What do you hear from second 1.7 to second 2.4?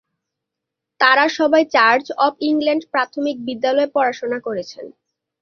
church of